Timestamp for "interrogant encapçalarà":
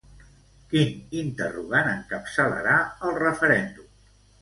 1.25-2.83